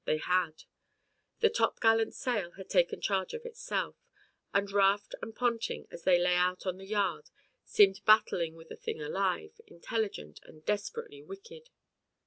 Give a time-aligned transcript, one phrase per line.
[0.05, 0.63] They had.
[1.41, 3.97] The top gallant sail had taken charge of itself,
[4.51, 7.29] and Raft and Ponting as they lay out on the yard
[7.65, 11.69] seemed battling with a thing alive, intelligent, and desperately wicked.